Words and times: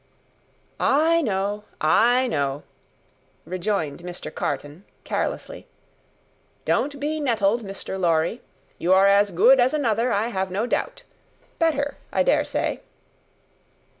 "I 0.79 1.21
know, 1.21 1.63
I 1.79 2.25
know," 2.25 2.63
rejoined 3.45 3.99
Mr. 3.99 4.33
Carton, 4.33 4.83
carelessly. 5.03 5.67
"Don't 6.65 6.99
be 6.99 7.19
nettled, 7.19 7.61
Mr. 7.61 7.99
Lorry. 7.99 8.41
You 8.79 8.93
are 8.93 9.05
as 9.05 9.29
good 9.29 9.59
as 9.59 9.75
another, 9.75 10.11
I 10.11 10.29
have 10.29 10.49
no 10.49 10.65
doubt: 10.65 11.03
better, 11.59 11.97
I 12.11 12.23
dare 12.23 12.43
say." 12.43 12.81